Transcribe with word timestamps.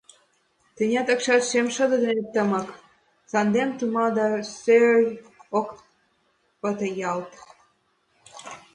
Тӱня 0.75 1.01
такшат 1.07 1.43
шем 1.49 1.67
шыде 1.75 1.97
дене 2.05 2.23
темын, 2.33 2.65
Санден 3.31 3.69
тума 3.77 4.05
да 4.17 4.27
сӧй 4.61 5.01
ок 5.59 5.69
пыте 6.59 6.87
ялт. 7.11 7.31